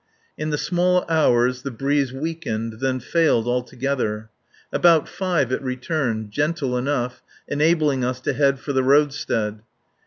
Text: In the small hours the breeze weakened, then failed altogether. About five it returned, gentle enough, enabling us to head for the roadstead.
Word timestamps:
In 0.35 0.49
the 0.49 0.57
small 0.57 1.05
hours 1.07 1.61
the 1.61 1.69
breeze 1.69 2.11
weakened, 2.11 2.79
then 2.79 2.99
failed 2.99 3.47
altogether. 3.47 4.31
About 4.73 5.07
five 5.07 5.51
it 5.51 5.61
returned, 5.61 6.31
gentle 6.31 6.75
enough, 6.75 7.21
enabling 7.47 8.03
us 8.03 8.19
to 8.21 8.33
head 8.33 8.57
for 8.59 8.73
the 8.73 8.81
roadstead. 8.81 9.59